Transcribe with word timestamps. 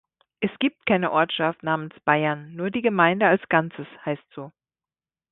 Es 0.39 0.49
gibt 0.59 0.87
keine 0.87 1.11
Ortschaft 1.11 1.61
namens 1.61 1.93
Baiern, 2.05 2.55
nur 2.55 2.71
die 2.71 2.81
Gemeinde 2.81 3.27
als 3.27 3.47
Ganzes 3.49 3.85
heißt 4.03 4.23
so. 4.33 4.51